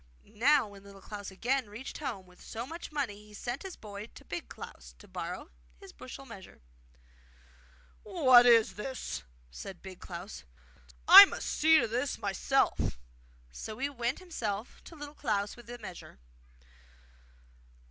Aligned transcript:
Now 0.33 0.69
when 0.69 0.83
Little 0.83 0.99
Klaus 0.99 1.29
again 1.29 1.69
reached 1.69 1.99
home 1.99 2.25
with 2.25 2.41
so 2.41 2.65
much 2.65 2.91
money 2.91 3.23
he 3.27 3.35
sent 3.35 3.61
his 3.61 3.75
boy 3.75 4.07
to 4.15 4.25
Big 4.25 4.49
Klaus 4.49 4.95
to 4.97 5.07
borrow 5.07 5.51
his 5.79 5.91
bushel 5.93 6.25
measure. 6.25 6.59
'What's 8.01 8.71
this?' 8.73 9.21
said 9.51 9.83
Big 9.83 9.99
Klaus. 9.99 10.39
'Didn't 10.39 10.55
I 10.55 10.65
kill 10.65 11.21
him? 11.21 11.27
I 11.27 11.29
must 11.35 11.45
see 11.47 11.79
to 11.79 11.87
this 11.87 12.17
myself!' 12.17 12.97
So 13.51 13.77
he 13.77 13.89
went 13.91 14.17
himself 14.17 14.83
to 14.85 14.95
Little 14.95 15.13
Klaus 15.13 15.55
with 15.55 15.67
the 15.67 15.77
measure. 15.77 16.17